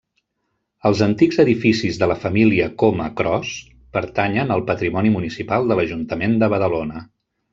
[0.89, 3.51] Els antics edificis de la família Coma-Cros
[3.97, 7.05] pertanyen al patrimoni municipal de l'Ajuntament de Badalona.